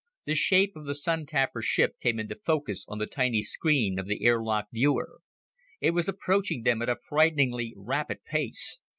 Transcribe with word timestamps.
The 0.25 0.33
shape 0.33 0.75
of 0.75 0.85
the 0.85 0.95
Sun 0.95 1.27
tapper 1.27 1.61
ship 1.61 1.99
came 1.99 2.19
into 2.19 2.33
focus 2.33 2.85
on 2.87 2.97
the 2.97 3.05
tiny 3.05 3.43
screen 3.43 3.99
of 3.99 4.07
the 4.07 4.25
air 4.25 4.41
lock 4.41 4.65
viewer. 4.73 5.19
It 5.79 5.91
was 5.91 6.09
approaching 6.09 6.63
them 6.63 6.81
at 6.81 6.89
a 6.89 6.95
frighteningly 7.07 7.75
rapid 7.77 8.23
pace. 8.23 8.81